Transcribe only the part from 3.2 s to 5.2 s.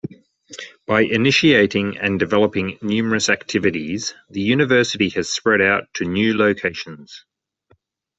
activities the University